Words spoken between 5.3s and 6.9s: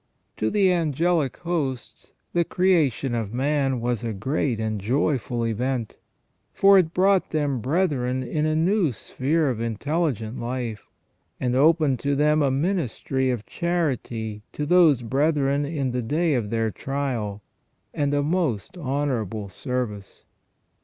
event; for